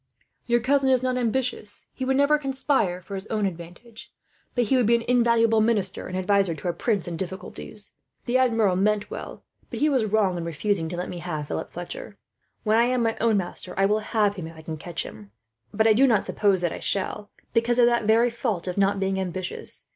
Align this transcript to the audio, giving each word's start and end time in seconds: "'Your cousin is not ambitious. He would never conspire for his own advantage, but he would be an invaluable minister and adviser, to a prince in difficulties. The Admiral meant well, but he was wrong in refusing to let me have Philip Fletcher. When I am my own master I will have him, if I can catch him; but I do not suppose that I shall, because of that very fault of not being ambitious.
"'Your 0.47 0.59
cousin 0.59 0.89
is 0.89 1.03
not 1.03 1.15
ambitious. 1.15 1.85
He 1.93 2.05
would 2.05 2.17
never 2.17 2.39
conspire 2.39 3.03
for 3.03 3.13
his 3.13 3.27
own 3.27 3.45
advantage, 3.45 4.11
but 4.55 4.63
he 4.63 4.75
would 4.75 4.87
be 4.87 4.95
an 4.95 5.03
invaluable 5.03 5.61
minister 5.61 6.07
and 6.07 6.17
adviser, 6.17 6.55
to 6.55 6.67
a 6.69 6.73
prince 6.73 7.07
in 7.07 7.17
difficulties. 7.17 7.93
The 8.25 8.39
Admiral 8.39 8.75
meant 8.75 9.11
well, 9.11 9.43
but 9.69 9.77
he 9.79 9.89
was 9.89 10.05
wrong 10.05 10.37
in 10.39 10.43
refusing 10.43 10.89
to 10.89 10.97
let 10.97 11.07
me 11.07 11.19
have 11.19 11.49
Philip 11.49 11.71
Fletcher. 11.71 12.17
When 12.63 12.79
I 12.79 12.85
am 12.85 13.03
my 13.03 13.15
own 13.21 13.37
master 13.37 13.75
I 13.77 13.85
will 13.85 13.99
have 13.99 14.37
him, 14.37 14.47
if 14.47 14.57
I 14.57 14.63
can 14.63 14.75
catch 14.75 15.03
him; 15.03 15.29
but 15.71 15.85
I 15.85 15.93
do 15.93 16.07
not 16.07 16.23
suppose 16.25 16.61
that 16.61 16.73
I 16.73 16.79
shall, 16.79 17.29
because 17.53 17.77
of 17.77 17.85
that 17.85 18.05
very 18.05 18.31
fault 18.31 18.67
of 18.67 18.79
not 18.79 18.99
being 18.99 19.19
ambitious. 19.19 19.85